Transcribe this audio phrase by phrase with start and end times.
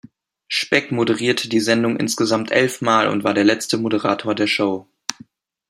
[0.47, 4.87] Speck moderierte die Sendung insgesamt elfmal und war der letzte Moderator der Show.